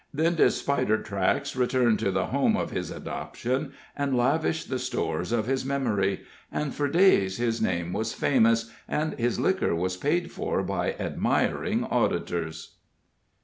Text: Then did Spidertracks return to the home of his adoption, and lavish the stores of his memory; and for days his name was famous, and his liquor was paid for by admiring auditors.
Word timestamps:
Then 0.11 0.33
did 0.33 0.47
Spidertracks 0.47 1.55
return 1.55 1.95
to 1.97 2.09
the 2.09 2.25
home 2.25 2.57
of 2.57 2.71
his 2.71 2.89
adoption, 2.89 3.71
and 3.95 4.17
lavish 4.17 4.65
the 4.65 4.79
stores 4.79 5.31
of 5.31 5.45
his 5.45 5.63
memory; 5.63 6.21
and 6.51 6.73
for 6.73 6.87
days 6.87 7.37
his 7.37 7.61
name 7.61 7.93
was 7.93 8.11
famous, 8.11 8.71
and 8.87 9.13
his 9.19 9.39
liquor 9.39 9.75
was 9.75 9.97
paid 9.97 10.31
for 10.31 10.63
by 10.63 10.93
admiring 10.93 11.83
auditors. 11.83 12.77